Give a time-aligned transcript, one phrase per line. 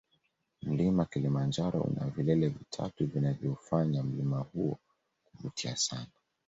[0.61, 4.79] mlima kilimanjaro una vilele vitatu vinavyoufanya mlima huo
[5.25, 6.07] kuvutia sana